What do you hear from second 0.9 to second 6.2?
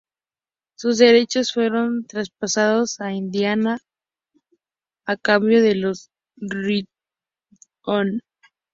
derechos fueron traspasados a Indiana Pacers a cambio de los